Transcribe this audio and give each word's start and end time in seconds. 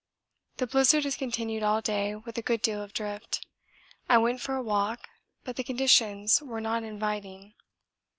The 0.57 0.65
blizzard 0.65 1.03
has 1.05 1.15
continued 1.15 1.61
all 1.61 1.79
day 1.79 2.15
with 2.15 2.35
a 2.35 2.41
good 2.41 2.63
deal 2.63 2.81
of 2.81 2.91
drift. 2.91 3.45
I 4.09 4.17
went 4.17 4.41
for 4.41 4.55
a 4.55 4.63
walk, 4.63 5.07
but 5.43 5.57
the 5.57 5.63
conditions 5.63 6.41
were 6.41 6.59
not 6.59 6.81
inviting. 6.81 7.53